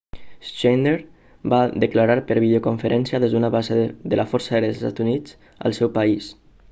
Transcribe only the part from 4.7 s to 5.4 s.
dels estats units